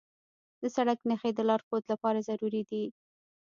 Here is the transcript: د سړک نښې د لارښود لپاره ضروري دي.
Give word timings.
د 0.61 0.63
سړک 0.75 0.99
نښې 1.09 1.31
د 1.35 1.39
لارښود 1.49 1.83
لپاره 1.91 2.25
ضروري 2.29 2.63
دي. 2.69 2.83